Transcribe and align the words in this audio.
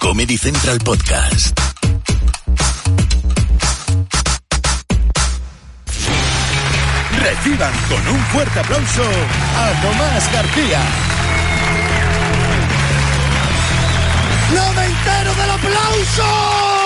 Comedy 0.00 0.38
Central 0.38 0.78
Podcast. 0.78 1.60
Reciban 7.22 7.72
con 7.86 8.08
un 8.08 8.20
fuerte 8.32 8.60
aplauso 8.60 9.02
a 9.02 9.82
Tomás 9.82 10.32
García. 10.32 10.80
¡No 14.54 14.72
me 14.72 14.86
entero 14.86 15.34
del 15.34 15.50
aplauso! 15.50 16.79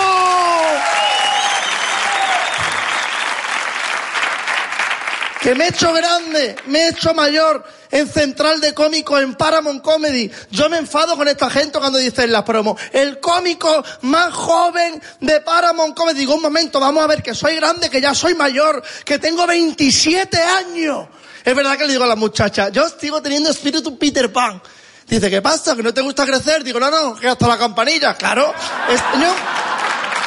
Que 5.45 5.55
me 5.55 5.67
he 5.67 5.69
hecho 5.69 5.93
grande, 5.93 6.57
me 6.69 6.79
he 6.79 6.89
hecho 6.89 7.13
mayor 7.13 7.63
en 7.91 8.09
Central 8.09 8.63
de 8.63 8.73
Cómicos, 8.73 9.21
en 9.21 9.35
Paramount 9.35 9.83
Comedy. 9.83 10.31
Yo 10.51 10.71
me 10.71 10.79
enfado 10.79 11.19
con 11.19 11.29
esta 11.29 11.51
gente 11.51 11.79
cuando 11.79 11.99
dicen 11.99 12.33
las 12.33 12.45
promos. 12.45 12.81
El 12.95 13.21
cómico 13.21 13.85
más 14.01 14.33
joven 14.33 15.03
de 15.21 15.43
Paramount 15.43 15.95
Comedy. 15.95 16.21
Digo, 16.21 16.35
un 16.35 16.41
momento, 16.41 16.81
vamos 16.81 17.05
a 17.05 17.07
ver 17.09 17.23
que 17.23 17.35
soy 17.35 17.57
grande, 17.57 17.91
que 17.91 18.01
ya 18.01 18.15
soy 18.15 18.35
mayor, 18.35 18.83
que 19.05 19.19
tengo 19.19 19.47
27 19.47 20.35
años. 20.41 21.09
Es 21.45 21.55
verdad 21.55 21.77
que 21.77 21.85
le 21.85 21.93
digo 21.93 22.05
a 22.05 22.07
la 22.07 22.17
muchacha, 22.17 22.71
yo 22.71 22.89
sigo 22.89 23.21
teniendo 23.21 23.51
espíritu 23.51 23.99
Peter 23.99 24.33
Pan. 24.33 24.63
Dice, 25.07 25.29
¿qué 25.29 25.43
pasa? 25.43 25.77
¿Que 25.77 25.83
no 25.83 25.93
te 25.93 26.01
gusta 26.01 26.25
crecer? 26.25 26.65
Digo, 26.65 26.81
no, 26.81 26.91
no, 26.91 27.15
que 27.17 27.29
hasta 27.29 27.47
la 27.47 27.59
campanilla. 27.59 28.15
Claro, 28.15 28.51
este 28.89 29.07
año... 29.09 29.29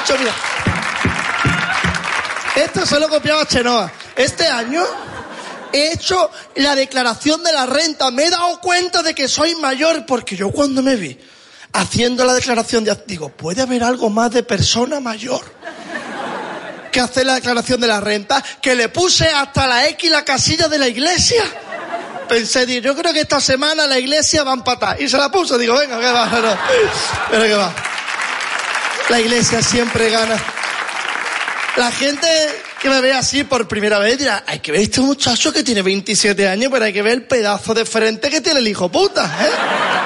Yo, 0.07 0.17
mira. 0.19 0.33
Esto 2.55 2.85
se 2.85 2.99
lo 2.99 3.09
copiaba 3.09 3.47
Chenoa. 3.47 3.91
Este 4.15 4.47
año 4.47 4.83
he 5.73 5.93
hecho 5.93 6.29
la 6.55 6.75
declaración 6.75 7.43
de 7.43 7.51
la 7.53 7.65
renta. 7.65 8.11
Me 8.11 8.25
he 8.25 8.29
dado 8.29 8.59
cuenta 8.61 9.03
de 9.03 9.13
que 9.13 9.27
soy 9.27 9.55
mayor 9.55 10.05
porque 10.05 10.35
yo 10.35 10.51
cuando 10.51 10.81
me 10.81 10.95
vi 10.95 11.17
haciendo 11.73 12.25
la 12.25 12.33
declaración 12.33 12.83
de... 12.83 12.97
Digo, 13.05 13.29
¿puede 13.29 13.61
haber 13.61 13.83
algo 13.83 14.09
más 14.09 14.31
de 14.31 14.43
persona 14.43 14.99
mayor? 14.99 15.41
Que 16.91 16.99
hacer 16.99 17.25
la 17.25 17.35
declaración 17.35 17.79
de 17.79 17.87
la 17.87 17.99
renta, 17.99 18.43
que 18.61 18.75
le 18.75 18.89
puse 18.89 19.27
hasta 19.27 19.67
la 19.67 19.87
X 19.87 20.09
la 20.09 20.25
casilla 20.25 20.67
de 20.67 20.79
la 20.79 20.87
iglesia. 20.87 21.43
Pensé, 22.27 22.65
digo, 22.65 22.81
yo 22.81 22.95
creo 22.95 23.13
que 23.13 23.21
esta 23.21 23.39
semana 23.39 23.87
la 23.87 23.99
iglesia 23.99 24.43
va 24.43 24.51
a 24.51 24.55
empatar. 24.55 25.01
Y 25.01 25.07
se 25.07 25.17
la 25.17 25.29
puse, 25.29 25.57
digo, 25.57 25.77
venga, 25.77 25.99
que 25.99 26.11
va, 26.11 26.25
no. 26.25 26.57
pero 27.29 27.43
que 27.43 27.53
va. 27.53 27.73
La 29.09 29.19
iglesia 29.19 29.61
siempre 29.61 30.09
gana. 30.09 30.37
La 31.77 31.91
gente 31.91 32.27
que 32.81 32.89
me 32.89 33.01
ve 33.01 33.13
así 33.13 33.43
por 33.43 33.67
primera 33.67 33.99
vez 33.99 34.17
dirá, 34.17 34.43
hay 34.45 34.59
que 34.59 34.71
ver 34.71 34.81
este 34.81 35.01
muchacho 35.01 35.51
que 35.51 35.63
tiene 35.63 35.81
27 35.81 36.47
años, 36.47 36.69
pero 36.71 36.85
hay 36.85 36.93
que 36.93 37.01
ver 37.01 37.13
el 37.13 37.23
pedazo 37.23 37.73
de 37.73 37.85
frente 37.85 38.29
que 38.29 38.41
tiene 38.41 38.59
el 38.59 38.67
hijo 38.67 38.89
puta, 38.89 39.25
¿eh? 39.25 39.97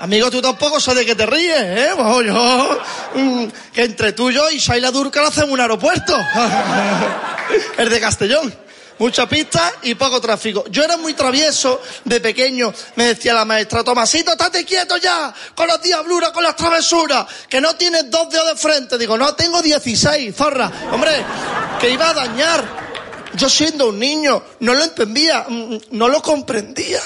Amigo, 0.00 0.32
tú 0.32 0.42
tampoco 0.42 0.80
sabes 0.80 1.06
de 1.06 1.14
te 1.14 1.26
ríes, 1.26 1.60
¿eh? 1.60 1.90
Pues 1.94 2.26
yo, 2.26 2.80
mm, 3.14 3.44
que 3.72 3.84
entre 3.84 4.12
tú 4.12 4.30
y 4.30 4.34
yo 4.34 4.50
y 4.50 4.58
Shaila 4.58 4.90
Durcal 4.90 5.26
hacemos 5.26 5.50
un 5.50 5.60
aeropuerto. 5.60 6.18
el 7.78 7.88
de 7.88 8.00
Castellón. 8.00 8.52
Mucha 8.98 9.28
pista 9.28 9.72
y 9.82 9.94
poco 9.94 10.20
tráfico. 10.20 10.64
Yo 10.70 10.82
era 10.82 10.96
muy 10.96 11.14
travieso 11.14 11.80
de 12.04 12.20
pequeño. 12.20 12.72
Me 12.96 13.06
decía 13.06 13.34
la 13.34 13.44
maestra, 13.44 13.82
Tomasito, 13.82 14.32
estate 14.32 14.64
quieto 14.64 14.96
ya, 14.96 15.34
con 15.54 15.66
las 15.66 15.82
diabluras, 15.82 16.30
con 16.30 16.42
las 16.42 16.56
travesuras, 16.56 17.26
que 17.48 17.60
no 17.60 17.74
tienes 17.76 18.10
dos 18.10 18.30
dedos 18.30 18.48
de 18.48 18.56
frente. 18.56 18.98
Digo, 18.98 19.16
no, 19.18 19.34
tengo 19.34 19.60
16, 19.60 20.34
zorra. 20.34 20.70
Hombre, 20.92 21.12
que 21.80 21.90
iba 21.90 22.10
a 22.10 22.14
dañar. 22.14 22.92
Yo 23.34 23.48
siendo 23.48 23.88
un 23.88 23.98
niño, 23.98 24.42
no 24.60 24.74
lo 24.74 24.84
entendía, 24.84 25.46
mm, 25.48 25.76
no 25.92 26.08
lo 26.08 26.20
comprendía. 26.20 27.00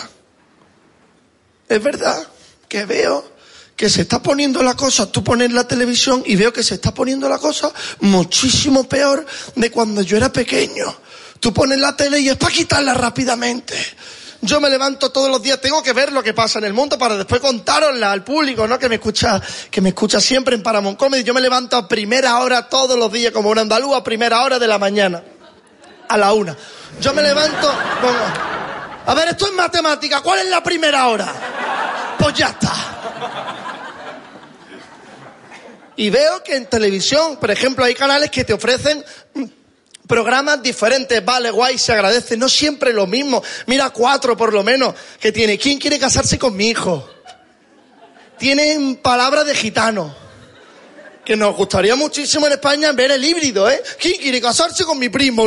Es 1.68 1.82
verdad 1.82 2.26
que 2.68 2.84
veo 2.84 3.36
que 3.76 3.90
se 3.90 4.02
está 4.02 4.22
poniendo 4.22 4.62
la 4.62 4.74
cosa, 4.74 5.10
tú 5.12 5.22
pones 5.22 5.52
la 5.52 5.68
televisión 5.68 6.22
y 6.26 6.34
veo 6.34 6.52
que 6.52 6.62
se 6.62 6.74
está 6.74 6.94
poniendo 6.94 7.28
la 7.28 7.38
cosa 7.38 7.70
muchísimo 8.00 8.88
peor 8.88 9.26
de 9.54 9.70
cuando 9.70 10.00
yo 10.00 10.16
era 10.16 10.32
pequeño. 10.32 10.96
Tú 11.40 11.52
pones 11.52 11.78
la 11.78 11.96
tele 11.96 12.20
y 12.20 12.28
es 12.28 12.36
para 12.36 12.52
quitarla 12.52 12.94
rápidamente. 12.94 13.74
Yo 14.42 14.60
me 14.60 14.70
levanto 14.70 15.10
todos 15.10 15.30
los 15.30 15.42
días, 15.42 15.60
tengo 15.60 15.82
que 15.82 15.92
ver 15.92 16.12
lo 16.12 16.22
que 16.22 16.34
pasa 16.34 16.58
en 16.58 16.66
el 16.66 16.74
mundo 16.74 16.98
para 16.98 17.16
después 17.16 17.40
contárosla 17.40 18.12
al 18.12 18.22
público, 18.22 18.66
¿no? 18.68 18.78
Que 18.78 18.88
me 18.88 18.96
escucha, 18.96 19.40
que 19.70 19.80
me 19.80 19.88
escucha 19.88 20.20
siempre 20.20 20.54
en 20.54 20.62
Paramount 20.62 20.98
Comedy. 20.98 21.24
Yo 21.24 21.34
me 21.34 21.40
levanto 21.40 21.76
a 21.76 21.88
primera 21.88 22.38
hora 22.38 22.68
todos 22.68 22.98
los 22.98 23.10
días, 23.10 23.32
como 23.32 23.50
un 23.50 23.58
andaluz, 23.58 23.96
a 23.96 24.04
primera 24.04 24.42
hora 24.42 24.58
de 24.58 24.68
la 24.68 24.78
mañana. 24.78 25.22
A 26.08 26.16
la 26.16 26.32
una. 26.32 26.56
Yo 27.00 27.12
me 27.12 27.22
levanto, 27.22 27.74
pongo, 28.00 28.14
a 29.06 29.14
ver, 29.14 29.28
esto 29.28 29.46
es 29.46 29.52
matemática, 29.52 30.20
¿cuál 30.20 30.40
es 30.40 30.46
la 30.46 30.62
primera 30.62 31.08
hora? 31.08 31.32
Pues 32.18 32.34
ya 32.34 32.48
está. 32.48 32.72
Y 35.96 36.10
veo 36.10 36.42
que 36.44 36.56
en 36.56 36.66
televisión, 36.66 37.36
por 37.36 37.50
ejemplo, 37.50 37.84
hay 37.84 37.94
canales 37.94 38.30
que 38.30 38.44
te 38.44 38.52
ofrecen 38.52 39.04
programas 40.06 40.62
diferentes, 40.62 41.24
vale, 41.24 41.50
guay, 41.50 41.78
se 41.78 41.92
agradece, 41.92 42.36
no 42.36 42.48
siempre 42.48 42.92
lo 42.92 43.06
mismo. 43.06 43.42
Mira 43.66 43.90
cuatro 43.90 44.36
por 44.36 44.52
lo 44.52 44.62
menos 44.62 44.94
que 45.20 45.32
tiene. 45.32 45.58
¿Quién 45.58 45.78
quiere 45.78 45.98
casarse 45.98 46.38
con 46.38 46.56
mi 46.56 46.68
hijo? 46.68 47.08
Tienen 48.38 48.96
palabras 48.96 49.46
de 49.46 49.54
gitano. 49.54 50.14
Que 51.24 51.36
nos 51.36 51.56
gustaría 51.56 51.96
muchísimo 51.96 52.46
en 52.46 52.52
España 52.52 52.92
ver 52.92 53.10
el 53.10 53.24
híbrido, 53.24 53.68
¿eh? 53.68 53.82
¿Quién 53.98 54.14
quiere 54.20 54.40
casarse 54.40 54.84
con 54.84 54.96
mi 54.96 55.08
primo? 55.08 55.44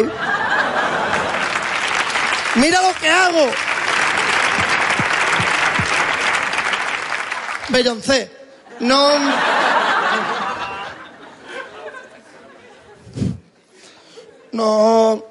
Mira 2.55 2.81
lo 2.81 2.93
que 2.99 3.09
hago. 3.09 3.49
Beyoncé. 7.69 8.29
No. 8.79 9.09
No 14.59 15.23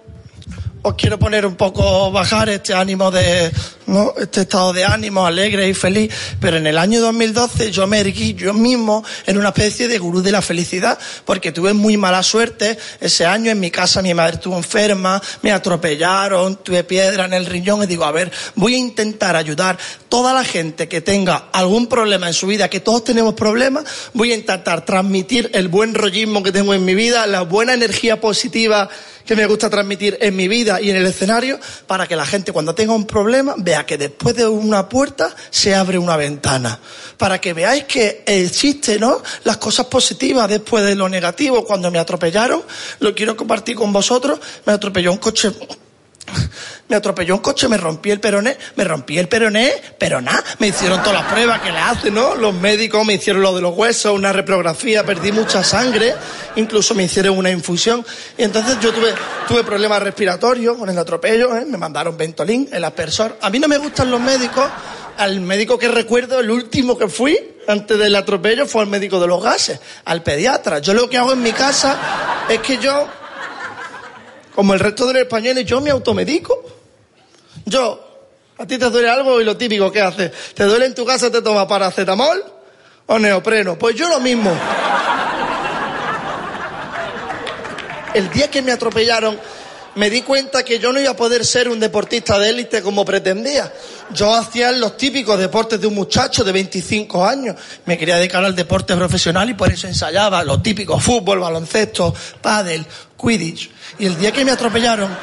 os 0.83 0.95
quiero 0.95 1.19
poner 1.19 1.45
un 1.45 1.55
poco, 1.55 2.11
bajar 2.11 2.49
este 2.49 2.73
ánimo 2.73 3.11
de, 3.11 3.53
¿no? 3.89 4.15
este 4.19 4.43
estado 4.43 4.73
de 4.73 4.85
ánimo 4.85 5.27
alegre 5.27 5.69
y 5.69 5.75
feliz, 5.75 6.13
pero 6.41 6.59
en 6.59 6.67
el 6.67 6.79
año 6.79 7.01
2012 7.01 7.71
yo 7.71 7.87
me 7.87 8.01
erguí 8.01 8.35
yo 8.35 8.55
mismo 8.55 9.05
en 9.27 9.39
una 9.39 9.49
especie 9.49 9.89
de 9.89 9.99
gurú 9.99 10.23
de 10.23 10.31
la 10.31 10.43
felicidad, 10.43 10.99
porque 11.25 11.53
tuve 11.53 11.73
muy 11.73 11.97
mala 11.97 12.23
suerte 12.23 12.79
ese 13.01 13.27
año 13.27 13.51
en 13.51 13.59
mi 13.59 13.71
casa, 13.71 14.03
mi 14.03 14.15
madre 14.15 14.37
estuvo 14.37 14.57
enferma, 14.57 15.21
me 15.43 15.53
atropellaron, 15.53 16.57
tuve 16.57 16.85
piedra 16.85 17.25
en 17.25 17.33
el 17.33 17.47
riñón 17.47 17.83
y 17.83 17.87
digo, 17.87 18.05
a 18.05 18.13
ver, 18.13 18.31
voy 18.55 18.75
a 18.75 18.79
intentar 18.79 19.35
ayudar 19.37 19.79
toda 20.09 20.35
la 20.35 20.45
gente 20.45 20.89
que 20.89 21.01
tenga 21.01 21.49
algún 21.53 21.87
problema 21.87 22.29
en 22.29 22.35
su 22.35 22.47
vida, 22.47 22.69
que 22.69 22.81
todos 22.81 23.05
tenemos 23.05 23.35
problemas, 23.35 23.85
voy 24.13 24.33
a 24.33 24.35
intentar 24.35 24.85
transmitir 24.85 25.51
el 25.55 25.69
buen 25.69 25.95
rollismo 25.95 26.43
que 26.43 26.53
tengo 26.53 26.75
en 26.75 26.85
mi 26.85 26.95
vida, 26.95 27.27
la 27.27 27.43
buena 27.43 27.75
energía 27.75 28.21
positiva 28.21 28.89
que 29.29 29.37
me 29.37 29.45
gusta 29.45 29.69
transmitir 29.69 30.17
en 30.23 30.35
mi 30.35 30.49
vida 30.49 30.81
y 30.81 30.89
en 30.89 30.97
el 30.97 31.05
escenario 31.05 31.61
para 31.87 32.07
que 32.07 32.17
la 32.17 32.25
gente 32.25 32.51
cuando 32.51 32.75
tenga 32.75 32.95
un 32.95 33.07
problema 33.07 33.55
vea 33.59 33.78
que 33.87 33.99
después 33.99 34.37
de 34.37 34.47
una 34.47 34.89
puerta 34.89 35.35
se 35.51 35.75
abre 35.75 35.99
una 35.99 36.17
ventana. 36.17 36.79
Para 37.17 37.41
que 37.41 37.53
veáis 37.53 37.85
que 37.85 38.23
existen 38.27 39.01
¿no? 39.01 39.23
las 39.45 39.57
cosas 39.57 39.87
positivas 39.87 40.49
después 40.49 40.85
de 40.85 40.95
lo 40.95 41.09
negativo. 41.09 41.65
Cuando 41.65 41.91
me 41.91 41.99
atropellaron, 41.99 42.63
lo 43.01 43.15
quiero 43.15 43.37
compartir 43.37 43.77
con 43.77 43.93
vosotros, 43.93 44.39
me 44.65 44.73
atropelló 44.73 45.13
un 45.13 45.19
coche 45.19 45.53
me 46.89 46.97
atropelló 46.97 47.35
un 47.35 47.41
coche, 47.41 47.69
me 47.69 47.77
rompí 47.77 48.11
el 48.11 48.21
peroné, 48.21 48.57
me 48.77 48.85
rompí 48.85 49.19
el 49.19 49.29
peroné, 49.29 49.75
pero 49.99 50.21
nada, 50.21 50.43
me 50.59 50.69
hicieron 50.69 51.03
todas 51.03 51.23
las 51.23 51.33
pruebas 51.33 51.61
que 51.61 51.71
le 51.71 51.79
hacen, 51.79 52.15
¿no? 52.15 52.35
Los 52.35 52.55
médicos 52.55 53.05
me 53.05 53.15
hicieron 53.15 53.43
lo 53.43 53.55
de 53.55 53.61
los 53.61 53.77
huesos, 53.77 54.13
una 54.13 54.33
reprografía, 54.33 55.05
perdí 55.05 55.33
mucha 55.33 55.63
sangre, 55.63 56.15
incluso 56.57 56.95
me 56.95 57.05
hicieron 57.05 57.37
una 57.37 57.51
infusión. 57.51 58.05
Y 58.37 58.43
entonces 58.43 58.79
yo 58.81 58.93
tuve, 58.93 59.15
tuve 59.47 59.65
problemas 59.65 60.03
respiratorios 60.03 60.77
con 60.79 60.89
el 60.89 60.99
atropello, 60.99 61.55
¿eh? 61.57 61.65
me 61.65 61.77
mandaron 61.77 62.17
Ventolin, 62.17 62.69
el 62.73 62.85
aspersor. 62.85 63.37
A 63.41 63.51
mí 63.51 63.59
no 63.59 63.69
me 63.69 63.79
gustan 63.79 64.11
los 64.11 64.21
médicos, 64.21 64.65
al 65.19 65.41
médico 65.41 65.79
que 65.79 65.89
recuerdo, 65.89 66.41
el 66.41 66.51
último 66.51 66.97
que 66.97 67.09
fui 67.09 67.57
antes 67.67 67.99
del 67.99 68.17
atropello 68.17 68.67
fue 68.67 68.83
al 68.83 68.89
médico 68.89 69.21
de 69.21 69.27
los 69.27 69.43
gases, 69.43 69.79
al 70.07 70.23
pediatra. 70.23 70.79
Yo 70.79 70.95
lo 70.95 71.11
que 71.11 71.19
hago 71.19 71.33
en 71.33 71.43
mi 71.43 71.53
casa 71.53 71.99
es 72.49 72.61
que 72.61 72.79
yo 72.79 73.07
como 74.59 74.75
el 74.75 74.81
resto 74.81 75.07
de 75.07 75.13
los 75.13 75.23
españoles, 75.23 75.65
yo 75.67 75.81
me 75.81 75.91
automedico. 75.91 76.78
Yo 77.69 78.09
¿A 78.59 78.67
ti 78.67 78.77
te 78.77 78.91
duele 78.91 79.09
algo 79.09 79.41
y 79.41 79.45
lo 79.45 79.57
típico 79.57 79.91
que 79.93 80.01
haces? 80.01 80.33
¿Te 80.53 80.65
duele 80.65 80.87
en 80.87 80.95
tu 80.95 81.07
casa 81.07 81.31
te 81.31 81.43
tomas 81.43 81.67
paracetamol 81.67 82.43
o 83.07 83.19
neopreno? 83.19 83.79
Pues 83.79 83.95
yo 83.95 84.09
lo 84.09 84.19
mismo. 84.19 84.53
El 88.15 88.29
día 88.31 88.51
que 88.51 88.61
me 88.61 88.73
atropellaron 88.73 89.39
me 89.95 90.11
di 90.11 90.23
cuenta 90.23 90.65
que 90.65 90.81
yo 90.81 90.93
no 90.93 91.01
iba 91.01 91.11
a 91.11 91.17
poder 91.17 91.47
ser 91.47 91.69
un 91.69 91.79
deportista 91.79 92.37
de 92.39 92.51
élite 92.51 92.83
como 92.83 93.05
pretendía. 93.05 93.73
Yo 94.13 94.35
hacía 94.35 94.73
los 94.73 94.97
típicos 94.97 95.39
deportes 95.39 95.81
de 95.81 95.87
un 95.87 95.95
muchacho 95.95 96.43
de 96.43 96.51
25 96.51 97.25
años. 97.25 97.55
Me 97.85 97.97
quería 97.97 98.17
dedicar 98.17 98.45
al 98.45 98.57
deporte 98.57 98.97
profesional 98.97 99.49
y 99.51 99.55
por 99.55 99.71
eso 99.71 99.87
ensayaba 99.87 100.43
los 100.43 100.65
típicos 100.65 101.03
fútbol, 101.03 101.39
baloncesto, 101.39 102.13
pádel, 102.43 102.85
quidditch. 103.21 103.71
Y 104.01 104.07
el 104.07 104.19
día 104.19 104.33
que 104.33 104.45
me 104.45 104.51
atropellaron, 104.51 105.17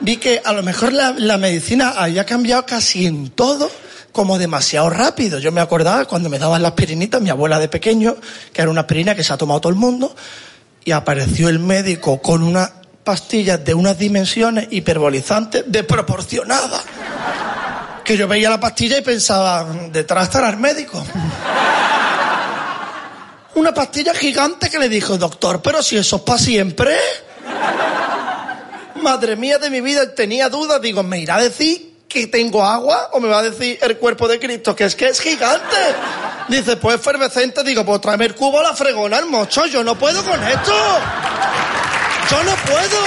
vi 0.00 0.16
que 0.16 0.40
a 0.44 0.52
lo 0.52 0.62
mejor 0.62 0.92
la, 0.92 1.38
medicina 1.38 1.94
había 1.96 2.24
cambiado 2.24 2.64
casi 2.66 3.06
en 3.06 3.30
todo 3.30 3.70
como 4.12 4.38
demasiado 4.38 4.90
rápido. 4.90 5.38
Yo 5.38 5.52
me 5.52 5.60
acordaba 5.60 6.04
cuando 6.04 6.28
me 6.28 6.38
daban 6.38 6.62
las 6.62 6.70
aspirinitas, 6.70 7.20
mi 7.20 7.30
abuela 7.30 7.58
de 7.58 7.68
pequeño, 7.68 8.16
que 8.52 8.62
era 8.62 8.70
una 8.70 8.82
aspirina 8.82 9.14
que 9.14 9.22
se 9.22 9.32
ha 9.32 9.36
tomado 9.36 9.60
todo 9.60 9.72
el 9.72 9.78
mundo, 9.78 10.14
y 10.84 10.92
apareció 10.92 11.48
el 11.48 11.58
médico 11.58 12.20
con 12.20 12.42
unas 12.42 12.70
pastillas 13.04 13.64
de 13.64 13.74
unas 13.74 13.98
dimensiones 13.98 14.68
hiperbolizantes 14.70 15.64
desproporcionadas. 15.66 16.82
Que 18.04 18.16
yo 18.16 18.26
veía 18.26 18.50
la 18.50 18.58
pastilla 18.58 18.98
y 18.98 19.02
pensaba, 19.02 19.66
detrás 19.92 20.24
estará 20.24 20.48
el 20.48 20.56
médico. 20.56 21.04
Una 23.54 23.74
pastilla 23.74 24.14
gigante 24.14 24.70
que 24.70 24.78
le 24.78 24.88
dijo, 24.88 25.18
doctor, 25.18 25.60
pero 25.60 25.82
si 25.82 25.96
eso 25.96 26.16
es 26.16 26.22
para 26.22 26.38
siempre. 26.38 26.96
Madre 29.08 29.36
mía 29.36 29.56
de 29.56 29.70
mi 29.70 29.80
vida, 29.80 30.14
tenía 30.14 30.50
dudas, 30.50 30.82
digo, 30.82 31.02
¿me 31.02 31.18
irá 31.18 31.36
a 31.36 31.40
decir 31.40 31.94
que 32.06 32.26
tengo 32.26 32.62
agua 32.62 33.08
o 33.14 33.20
me 33.20 33.28
va 33.28 33.38
a 33.38 33.42
decir 33.42 33.78
el 33.80 33.96
cuerpo 33.96 34.28
de 34.28 34.38
Cristo 34.38 34.76
que 34.76 34.84
es 34.84 34.94
que 34.94 35.08
es 35.08 35.18
gigante? 35.18 35.76
Dice, 36.48 36.76
pues 36.76 36.96
efervescente, 36.96 37.64
digo, 37.64 37.86
pues 37.86 38.02
tráeme 38.02 38.26
el 38.26 38.34
cubo 38.34 38.60
a 38.60 38.64
la 38.64 38.74
fregona, 38.74 39.18
el 39.18 39.24
mocho, 39.24 39.64
yo 39.64 39.82
no 39.82 39.98
puedo 39.98 40.22
con 40.22 40.46
esto. 40.46 40.74
Yo 42.30 42.42
no 42.44 42.54
puedo. 42.56 42.98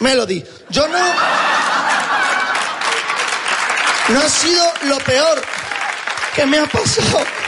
Melody, 0.00 0.44
yo 0.70 0.88
no... 0.88 0.98
No 4.08 4.20
ha 4.20 4.28
sido 4.28 4.72
lo 4.82 4.98
peor 4.98 5.40
que 6.34 6.46
me 6.46 6.58
ha 6.58 6.66
pasado. 6.66 7.41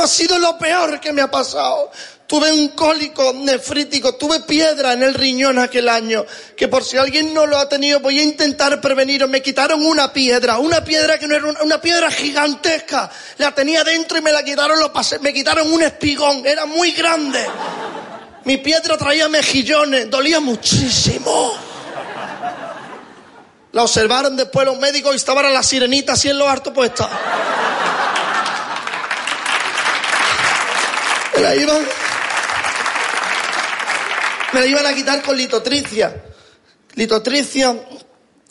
No 0.00 0.04
ha 0.04 0.08
sido 0.08 0.38
lo 0.38 0.56
peor 0.56 0.98
que 0.98 1.12
me 1.12 1.20
ha 1.20 1.30
pasado. 1.30 1.92
Tuve 2.26 2.50
un 2.50 2.68
cólico 2.68 3.34
nefrítico, 3.34 4.14
tuve 4.14 4.40
piedra 4.40 4.94
en 4.94 5.02
el 5.02 5.12
riñón 5.12 5.58
aquel 5.58 5.90
año, 5.90 6.24
que 6.56 6.68
por 6.68 6.82
si 6.82 6.96
alguien 6.96 7.34
no 7.34 7.44
lo 7.44 7.58
ha 7.58 7.68
tenido 7.68 8.00
voy 8.00 8.18
a 8.18 8.22
intentar 8.22 8.80
prevenir. 8.80 9.28
Me 9.28 9.42
quitaron 9.42 9.84
una 9.84 10.10
piedra, 10.10 10.56
una 10.56 10.82
piedra 10.82 11.18
que 11.18 11.28
no 11.28 11.34
era 11.34 11.62
una, 11.62 11.82
piedra 11.82 12.10
gigantesca. 12.10 13.10
La 13.36 13.54
tenía 13.54 13.84
dentro 13.84 14.16
y 14.16 14.22
me 14.22 14.32
la 14.32 14.42
quitaron, 14.42 14.80
lo 14.80 14.90
pasé, 14.90 15.18
me 15.18 15.34
quitaron 15.34 15.70
un 15.70 15.82
espigón, 15.82 16.46
era 16.46 16.64
muy 16.64 16.92
grande. 16.92 17.44
Mi 18.46 18.56
piedra 18.56 18.96
traía 18.96 19.28
mejillones, 19.28 20.08
dolía 20.08 20.40
muchísimo. 20.40 21.52
La 23.72 23.82
observaron 23.82 24.34
después 24.34 24.64
los 24.64 24.78
médicos 24.78 25.12
y 25.12 25.16
estaban 25.16 25.52
las 25.52 25.66
sirenitas 25.66 26.18
así 26.18 26.30
en 26.30 26.38
los 26.38 26.48
hartos 26.48 26.72
puestas. 26.72 27.06
Me 31.40 31.46
la 31.46 31.56
iban, 31.56 31.78
me 34.52 34.60
la 34.60 34.66
iban 34.66 34.86
a 34.86 34.92
quitar 34.94 35.22
con 35.22 35.36
litotricia. 35.38 36.14
Litotricia, 36.96 37.74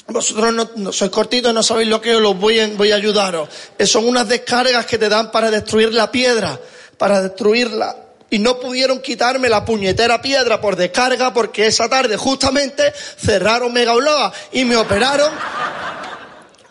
vosotros 0.07 0.53
no, 0.53 0.71
no 0.75 0.91
sois 0.91 1.11
cortitos, 1.11 1.53
no 1.53 1.61
sabéis 1.61 1.87
lo 1.87 2.01
que 2.01 2.15
os 2.15 2.37
voy, 2.39 2.59
a- 2.59 2.67
voy 2.69 2.91
a 2.91 2.95
ayudaros. 2.95 3.47
Eh, 3.77 3.85
Son 3.85 4.07
unas 4.07 4.27
descargas 4.27 4.87
que 4.87 4.97
te 4.97 5.07
dan 5.07 5.29
para 5.29 5.51
destruir 5.51 5.93
la 5.93 6.09
piedra, 6.11 6.59
para 6.97 7.21
destruirla. 7.21 7.95
Y 8.31 8.39
no 8.39 8.59
pudieron 8.59 9.01
quitarme 9.01 9.49
la 9.49 9.63
puñetera 9.63 10.19
piedra 10.19 10.59
por 10.59 10.75
descarga 10.75 11.31
porque 11.31 11.67
esa 11.67 11.87
tarde 11.89 12.17
justamente 12.17 12.91
cerraron 13.19 13.71
Mega 13.71 13.93
Uloa 13.93 14.33
y 14.51 14.65
me 14.65 14.75
operaron 14.77 15.31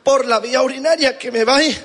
por 0.03 0.27
la 0.27 0.41
vía 0.41 0.63
urinaria, 0.63 1.17
que 1.17 1.31
me 1.31 1.45
vais 1.45 1.79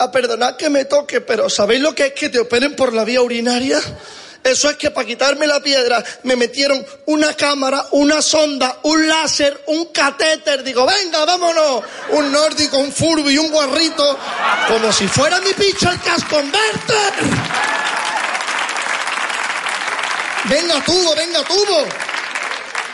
a 0.00 0.10
perdonar 0.10 0.56
que 0.56 0.70
me 0.70 0.86
toque, 0.86 1.20
pero 1.20 1.50
¿sabéis 1.50 1.82
lo 1.82 1.94
que 1.94 2.06
es 2.06 2.12
que 2.14 2.30
te 2.30 2.40
operen 2.40 2.74
por 2.74 2.94
la 2.94 3.04
vía 3.04 3.20
urinaria? 3.20 3.78
Eso 4.42 4.70
es 4.70 4.76
que 4.76 4.90
para 4.90 5.06
quitarme 5.06 5.46
la 5.46 5.60
piedra 5.60 6.02
me 6.22 6.36
metieron 6.36 6.84
una 7.04 7.34
cámara, 7.34 7.84
una 7.90 8.22
sonda, 8.22 8.78
un 8.84 9.06
láser, 9.06 9.62
un 9.66 9.92
catéter. 9.92 10.64
Digo, 10.64 10.86
venga, 10.86 11.26
vámonos. 11.26 11.82
Un 12.12 12.32
nórdico, 12.32 12.78
un 12.78 12.90
furby, 12.90 13.36
un 13.36 13.50
guarrito. 13.50 14.18
Como 14.68 14.90
si 14.90 15.06
fuera 15.06 15.38
mi 15.42 15.52
picho 15.52 15.90
el 15.90 16.00
casconverter. 16.00 17.12
Venga 20.44 20.82
tubo, 20.82 21.14
venga 21.14 21.42
tubo. 21.44 21.84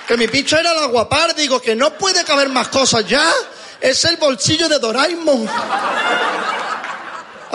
Que 0.09 0.17
mi 0.17 0.27
picho 0.27 0.59
era 0.59 0.73
el 0.73 0.79
aguapar. 0.79 1.37
Digo, 1.37 1.63
que 1.63 1.77
no 1.77 1.97
puede 1.97 2.25
caber 2.25 2.49
más 2.49 2.67
cosas 2.67 3.07
ya. 3.07 3.33
Es 3.81 4.05
el 4.05 4.17
bolsillo 4.17 4.69
de 4.69 4.81
Doraemon. 4.81 5.49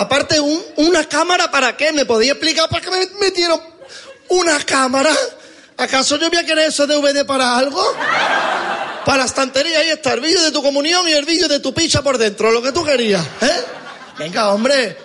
Aparte, 0.02 0.40
un- 0.40 0.64
una 0.78 1.08
cámara 1.08 1.52
para 1.52 1.78
qué? 1.78 1.92
¿Me 1.94 2.06
podía 2.06 2.32
explicar 2.32 2.68
para 2.70 2.82
qué 2.84 2.90
me 2.90 3.06
metieron 3.20 3.62
una 4.30 4.60
cámara? 4.66 5.12
¿Acaso 5.78 6.18
yo 6.18 6.28
voy 6.30 6.40
a 6.40 6.46
querer 6.46 6.70
eso 6.70 6.88
DVD 6.88 7.24
para 7.26 7.56
algo? 7.58 7.84
Para 9.06 9.26
estantería 9.26 9.80
ahí 9.80 9.90
está 9.90 10.14
el 10.14 10.20
vídeo 10.22 10.42
de 10.42 10.52
tu 10.52 10.62
comunión 10.64 11.08
y 11.08 11.14
el 11.14 11.26
vídeo 11.26 11.48
de 11.48 11.60
tu 11.60 11.72
picha 11.74 12.02
por 12.02 12.18
dentro, 12.18 12.50
lo 12.52 12.62
que 12.64 12.72
tú 12.72 12.84
querías, 12.84 13.24
¿eh? 13.42 13.64
Venga, 14.18 14.52
hombre. 14.54 14.98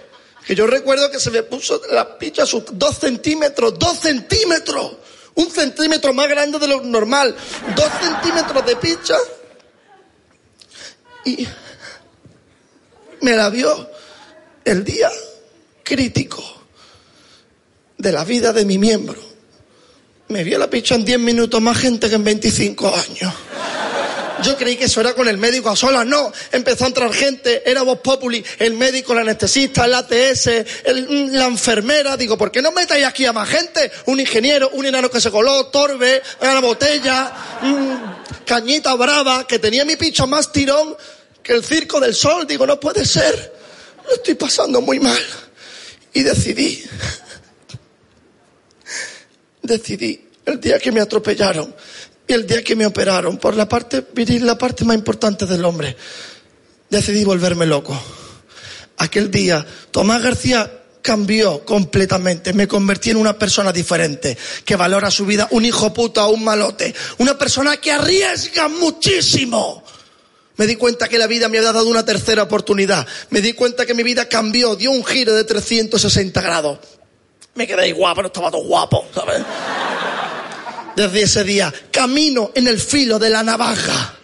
Que 0.47 0.55
yo 0.55 0.67
recuerdo 0.67 1.11
que 1.11 1.19
se 1.21 1.31
me 1.31 1.43
puso 1.43 1.81
la 1.91 2.17
picha 2.19 2.45
a 2.45 2.47
sus 2.47 2.63
dos 2.73 2.99
centímetros, 2.99 3.79
dos 3.79 3.99
centímetros. 4.01 4.93
Un 5.35 5.51
centímetro 5.51 6.15
más 6.15 6.29
grande 6.29 6.59
de 6.59 6.69
lo 6.69 6.81
normal. 6.81 7.35
Dos 7.75 7.91
centímetros 8.01 8.65
de 8.65 8.77
picha. 8.77 9.17
Y 11.25 11.47
me 13.21 13.33
la 13.37 13.51
vio 13.51 13.91
el 14.67 14.85
día 14.85 15.11
crítico 15.83 16.43
de 17.97 18.13
la 18.13 18.25
vida 18.25 18.53
de 18.53 18.65
mi 18.65 18.79
miembro. 18.79 19.21
Me 20.29 20.43
vio 20.43 20.59
la 20.59 20.69
picha 20.69 20.97
en 20.97 21.05
10 21.05 21.21
minutos 21.21 21.61
más 21.63 21.79
gente 21.79 22.09
que 22.09 22.17
en 22.17 22.25
25 22.25 22.89
años. 22.95 23.33
Yo 24.43 24.55
creí 24.57 24.77
que 24.77 24.85
eso 24.85 25.01
era 25.01 25.15
con 25.15 25.29
el 25.29 25.39
médico 25.39 25.71
a 25.71 25.77
solas, 25.77 26.05
no. 26.05 26.31
Empezó 26.53 26.85
a 26.85 26.89
entrar 26.89 27.11
gente, 27.13 27.63
era 27.65 27.83
Voz 27.83 28.01
Populi, 28.01 28.45
el 28.59 28.75
médico, 28.75 29.13
el 29.15 29.21
anestesista, 29.21 29.87
el 29.87 29.95
ATS, 29.95 30.47
el- 30.85 31.33
la 31.33 31.47
enfermera. 31.47 32.17
Digo, 32.19 32.37
¿por 32.37 32.51
qué 32.53 32.61
no 32.61 32.71
metáis 32.73 33.07
aquí 33.07 33.25
a 33.25 33.33
más 33.33 33.49
gente? 33.49 33.91
Un 34.07 34.21
ingeniero, 34.21 34.69
un 34.75 34.85
enano 34.85 35.09
que 35.11 35.21
se 35.23 35.31
coló, 35.31 35.67
Torbe, 35.69 36.21
una 36.43 36.61
botella, 36.61 37.33
mm, 37.63 38.45
cañita 38.45 38.95
brava, 38.95 39.47
que 39.47 39.59
tenía 39.59 39.85
mi 39.87 39.97
picha 39.97 40.27
más 40.27 40.53
tirón 40.53 40.95
que 41.43 41.53
el 41.55 41.65
circo 41.65 41.99
del 41.99 42.15
sol. 42.15 42.47
Digo, 42.47 42.67
no 42.67 42.79
puede 42.79 43.07
ser. 43.07 43.56
Lo 44.09 44.15
estoy 44.15 44.35
pasando 44.35 44.81
muy 44.81 45.01
mal. 45.01 45.21
Y 46.13 46.23
decidí, 46.23 46.83
decidí 49.63 50.29
el 50.47 50.61
día 50.61 50.79
que 50.79 50.93
me 50.93 51.01
atropellaron 51.01 51.75
y 52.27 52.33
el 52.33 52.47
día 52.47 52.63
que 52.63 52.75
me 52.75 52.87
operaron 52.87 53.37
por 53.39 53.55
la 53.55 53.69
parte 53.69 54.05
viril, 54.15 54.47
la 54.47 54.57
parte 54.57 54.85
más 54.85 54.97
importante 54.97 55.47
del 55.47 55.65
hombre, 55.65 55.97
decidí 56.89 57.25
volverme 57.25 57.67
loco. 57.67 58.01
Aquel 58.99 59.31
día, 59.31 59.65
Tomás 59.91 60.23
García 60.23 60.85
cambió 61.03 61.65
completamente, 61.65 62.53
me 62.53 62.67
convertí 62.67 63.11
en 63.11 63.19
una 63.19 63.39
persona 63.39 63.73
diferente, 63.73 64.37
que 64.65 64.75
valora 64.75 65.11
su 65.11 65.27
vida, 65.27 65.47
un 65.51 65.65
hijo 65.65 65.93
puta 65.93 66.27
o 66.27 66.31
un 66.31 66.43
malote, 66.43 66.95
una 67.19 67.39
persona 67.39 67.77
que 67.77 67.93
arriesga 67.93 68.69
muchísimo. 68.69 69.85
Me 70.57 70.67
di 70.67 70.77
cuenta 70.77 71.09
que 71.09 71.19
la 71.19 71.27
vida 71.27 71.49
me 71.49 71.59
había 71.59 71.73
dado 71.73 71.87
una 71.87 72.05
tercera 72.05 72.43
oportunidad. 72.43 73.07
Me 73.31 73.41
di 73.41 73.53
cuenta 73.53 73.85
que 73.85 73.95
mi 73.95 74.03
vida 74.03 74.29
cambió, 74.29 74.75
dio 74.75 74.91
un 74.91 75.05
giro 75.05 75.35
de 75.35 75.45
360 75.45 76.41
grados. 76.41 76.79
Me 77.55 77.67
quedé 77.67 77.93
guapo, 77.93 78.23
no 78.23 78.29
estaba 78.29 78.51
todo 78.51 78.63
guapo, 78.63 79.07
¿sabes? 79.15 79.43
Desde 80.95 81.23
ese 81.23 81.45
día, 81.45 81.73
camino 81.91 82.53
en 82.55 82.69
el 82.69 82.81
filo 82.81 83.19
de 83.19 83.31
la 83.31 83.43
navaja. 83.43 84.15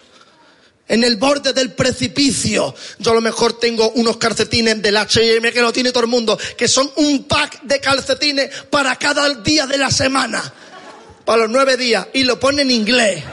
En 0.87 1.03
el 1.03 1.15
borde 1.15 1.53
del 1.53 1.71
precipicio. 1.73 2.75
Yo 2.99 3.11
a 3.11 3.15
lo 3.15 3.21
mejor 3.21 3.57
tengo 3.59 3.91
unos 3.91 4.17
calcetines 4.17 4.81
del 4.81 4.97
H&M 4.97 5.51
que 5.51 5.61
lo 5.61 5.71
tiene 5.71 5.91
todo 5.91 6.03
el 6.03 6.09
mundo, 6.09 6.37
que 6.57 6.67
son 6.67 6.91
un 6.97 7.23
pack 7.23 7.61
de 7.61 7.79
calcetines 7.79 8.49
para 8.69 8.95
cada 8.97 9.29
día 9.35 9.65
de 9.65 9.77
la 9.77 9.91
semana. 9.91 10.53
Para 11.25 11.43
los 11.43 11.51
nueve 11.51 11.77
días. 11.77 12.07
Y 12.13 12.23
lo 12.23 12.39
pone 12.39 12.63
en 12.63 12.71
inglés. 12.71 13.23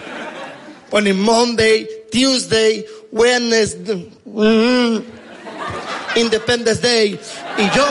Pone 0.91 1.13
Monday, 1.13 1.89
Tuesday, 2.11 2.85
Wednesday, 3.13 4.11
mm, 4.27 5.05
Independence 6.17 6.81
Day. 6.81 7.19
Y 7.59 7.71
yo... 7.77 7.87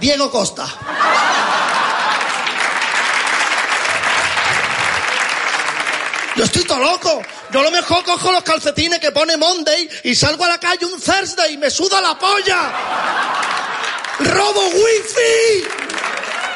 Diego 0.00 0.30
Costa. 0.30 0.66
Todo 6.66 6.78
loco. 6.78 7.22
Yo 7.52 7.62
lo 7.62 7.70
mejor 7.70 8.04
cojo 8.04 8.32
los 8.32 8.42
calcetines 8.42 8.98
que 8.98 9.12
pone 9.12 9.36
Monday 9.36 9.88
y 10.04 10.14
salgo 10.14 10.44
a 10.44 10.48
la 10.48 10.58
calle 10.58 10.86
un 10.86 11.00
Thursday 11.00 11.54
y 11.54 11.58
me 11.58 11.70
suda 11.70 12.00
la 12.00 12.18
polla. 12.18 12.72
Robo 14.18 14.68
wifi. 14.68 15.64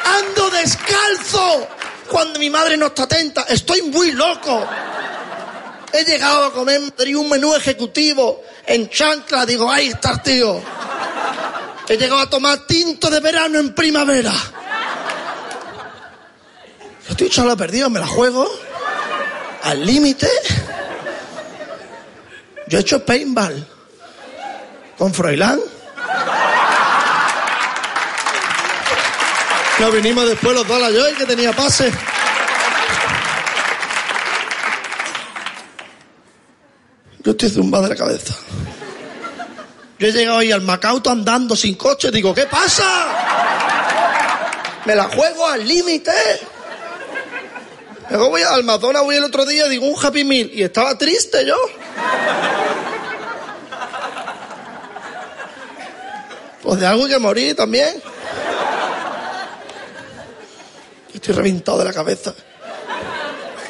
Ando 0.05 0.49
descalzo. 0.49 1.67
Cuando 2.09 2.39
mi 2.39 2.49
madre 2.49 2.75
no 2.75 2.87
está 2.87 3.03
atenta. 3.03 3.45
Estoy 3.49 3.83
muy 3.83 4.11
loco. 4.11 4.67
He 5.93 6.03
llegado 6.03 6.45
a 6.45 6.53
comer 6.53 6.81
un 6.81 7.29
menú 7.29 7.55
ejecutivo 7.55 8.43
en 8.65 8.89
chancla. 8.89 9.45
Digo, 9.45 9.69
ahí 9.69 9.89
está 9.89 10.21
tío. 10.21 10.61
He 11.87 11.97
llegado 11.97 12.21
a 12.21 12.29
tomar 12.29 12.65
tinto 12.65 13.09
de 13.09 13.19
verano 13.19 13.59
en 13.59 13.73
primavera. 13.73 14.33
Estoy 17.09 17.29
la 17.45 17.55
perdido, 17.55 17.89
me 17.89 17.99
la 17.99 18.07
juego 18.07 18.68
al 19.63 19.85
límite. 19.85 20.29
Yo 22.67 22.77
he 22.77 22.81
hecho 22.81 23.03
paintball 23.05 23.67
con 24.97 25.13
Froilán. 25.13 25.59
Nos 29.79 29.93
vinimos 29.93 30.27
después 30.27 30.53
los 30.53 30.67
dos 30.67 30.77
a 30.77 30.89
la 30.89 30.91
Joy 30.91 31.13
que 31.13 31.25
tenía 31.25 31.53
pase. 31.53 31.91
Yo 37.23 37.31
estoy 37.31 37.49
zumbado 37.49 37.85
de 37.85 37.89
la 37.89 37.95
cabeza. 37.95 38.35
Yo 39.99 40.07
he 40.07 40.11
llegado 40.11 40.39
ahí 40.39 40.51
al 40.51 40.61
Macauto 40.61 41.09
andando 41.09 41.55
sin 41.55 41.75
coche. 41.75 42.11
Digo, 42.11 42.33
¿qué 42.33 42.45
pasa? 42.45 42.83
Me 44.85 44.95
la 44.95 45.05
juego 45.05 45.47
al 45.47 45.67
límite. 45.67 46.11
Luego 48.09 48.29
voy 48.29 48.41
al 48.41 48.63
Madonna, 48.63 49.01
voy 49.01 49.15
el 49.15 49.23
otro 49.23 49.45
día, 49.45 49.67
digo 49.67 49.85
un 49.85 49.95
Happy 50.03 50.23
Meal. 50.23 50.49
Y 50.53 50.63
estaba 50.63 50.97
triste 50.97 51.45
yo. 51.45 51.55
Pues 56.63 56.79
de 56.79 56.87
algo 56.87 57.05
hay 57.05 57.11
que 57.11 57.19
morir 57.19 57.55
también. 57.55 58.01
Estoy 61.13 61.35
reventado 61.35 61.79
de 61.79 61.85
la 61.85 61.93
cabeza. 61.93 62.33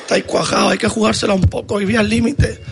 Estáis 0.02 0.24
cuajados, 0.24 0.72
hay 0.72 0.78
que 0.78 0.88
jugársela 0.88 1.34
un 1.34 1.42
poco 1.42 1.82
y 1.82 1.96
al 1.96 2.10
límite. 2.10 2.64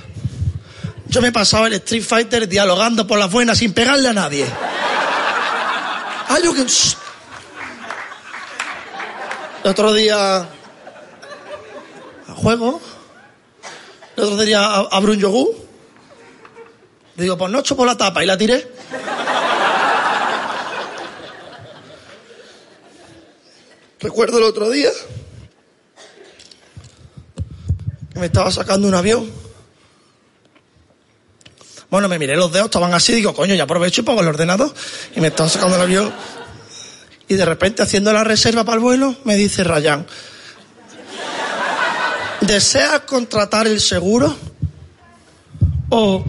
Yo 1.08 1.22
me 1.22 1.30
he 1.30 1.32
pasado 1.32 1.68
el 1.68 1.74
Street 1.74 2.04
Fighter 2.04 2.48
dialogando 2.48 3.06
por 3.06 3.20
las 3.20 3.32
buenas 3.32 3.58
sin 3.58 3.74
pegarle 3.74 4.10
a 4.10 4.14
nadie. 4.14 4.46
Ay, 6.30 6.44
yo 6.44 6.54
que... 6.54 6.62
El 9.64 9.72
otro 9.72 9.94
día 9.94 10.48
juego. 12.38 12.80
El 14.16 14.24
otro 14.24 14.38
día 14.44 14.66
abro 14.66 15.12
un 15.12 15.20
yogur. 15.20 15.56
Digo, 17.16 17.38
pues 17.38 17.52
no 17.52 17.60
echo 17.60 17.76
por 17.76 17.88
la 17.88 17.98
tapa 17.98 18.24
y 18.24 18.28
la 18.28 18.38
tiré. 18.38 18.72
Recuerdo 24.00 24.38
el 24.38 24.44
otro 24.44 24.70
día 24.70 24.92
que 28.14 28.20
me 28.20 28.28
estaba 28.28 28.52
sacando 28.52 28.88
un 28.88 28.94
avión. 28.94 29.32
Bueno, 31.90 32.08
me 32.08 32.20
miré 32.20 32.36
los 32.36 32.52
dedos, 32.52 32.66
estaban 32.66 32.94
así, 32.94 33.14
digo, 33.14 33.34
coño, 33.34 33.56
ya 33.56 33.64
aprovecho 33.64 34.02
y 34.02 34.04
pongo 34.04 34.22
el 34.22 34.28
ordenador. 34.28 34.74
Y 35.16 35.22
me 35.22 35.30
estaba 35.30 35.50
sacando 35.50 35.76
el 35.78 35.82
avión. 35.82 36.14
Y 37.28 37.36
de 37.36 37.46
repente, 37.46 37.82
haciendo 37.82 38.14
la 38.14 38.24
reserva 38.24 38.64
para 38.64 38.76
el 38.76 38.82
vuelo, 38.82 39.16
me 39.24 39.36
dice 39.36 39.64
Rayán, 39.64 40.06
¿Deseas 42.48 43.02
contratar 43.02 43.68
el 43.68 43.82
seguro? 43.82 44.34
¿O 45.90 46.24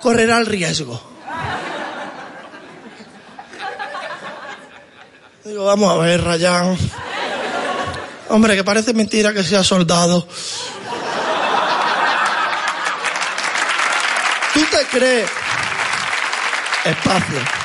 correrá 0.00 0.38
el 0.38 0.46
riesgo? 0.46 1.00
Digo, 5.44 5.64
vamos 5.64 5.92
a 5.92 5.96
ver, 5.98 6.24
Rayán. 6.24 6.76
Hombre, 8.28 8.56
que 8.56 8.64
parece 8.64 8.92
mentira 8.92 9.32
que 9.32 9.44
sea 9.44 9.62
soldado. 9.62 10.26
¿Tú 14.52 14.60
te 14.68 14.84
crees? 14.90 15.30
Espacio. 16.84 17.61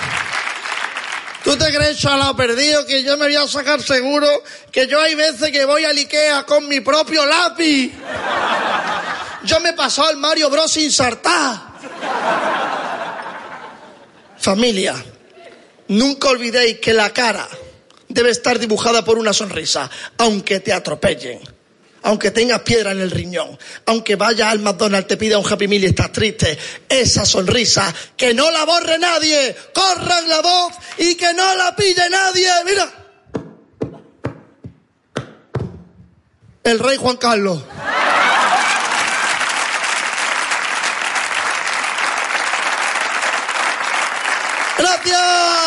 ¿Tú 1.48 1.56
te 1.56 1.74
crees, 1.74 1.98
chalao 1.98 2.36
perdido, 2.36 2.86
que 2.86 3.04
yo 3.04 3.16
me 3.16 3.28
voy 3.28 3.38
a 3.38 3.48
sacar 3.48 3.82
seguro? 3.82 4.28
Que 4.70 4.86
yo 4.86 5.00
hay 5.00 5.16
veces 5.16 5.50
que 5.50 5.64
voy 5.64 5.86
al 5.86 5.98
Ikea 5.98 6.44
con 6.44 6.68
mi 6.68 6.82
propio 6.82 7.26
lápiz. 7.26 7.94
Yo 9.46 9.58
me 9.62 9.70
he 9.70 9.74
pasado 9.74 10.10
el 10.10 10.18
Mario 10.18 10.50
Bros 10.50 10.70
sin 10.70 10.92
sartá. 10.92 11.74
Familia, 14.38 14.94
nunca 15.88 16.28
olvidéis 16.28 16.80
que 16.80 16.92
la 16.92 17.14
cara 17.14 17.48
debe 18.10 18.32
estar 18.32 18.60
dibujada 18.60 19.06
por 19.06 19.18
una 19.18 19.32
sonrisa, 19.32 19.90
aunque 20.18 20.60
te 20.60 20.74
atropellen 20.74 21.57
aunque 22.08 22.32
tengas 22.32 22.62
piedra 22.62 22.94
en 22.94 23.02
el 23.02 23.12
riñón, 23.12 23.60
aunque 23.86 24.16
vaya 24.16 24.50
al 24.50 24.60
McDonald's, 24.60 25.10
te 25.10 25.18
pida 25.18 25.38
un 25.38 25.46
Happy 25.46 25.68
Meal 25.68 25.84
y 25.84 25.88
estás 25.88 26.10
triste, 26.10 26.58
esa 26.88 27.26
sonrisa, 27.26 27.94
que 28.16 28.34
no 28.34 28.50
la 28.50 28.64
borre 28.64 28.98
nadie, 28.98 29.54
corran 29.74 30.30
la 30.30 30.40
voz 30.40 30.74
y 30.98 31.16
que 31.16 31.34
no 31.34 31.56
la 31.56 31.76
pille 31.76 32.10
nadie. 32.10 32.50
Mira. 32.64 32.90
El 36.64 36.80
rey 36.80 36.96
Juan 36.96 37.18
Carlos. 37.18 37.62
Gracias. 44.78 45.67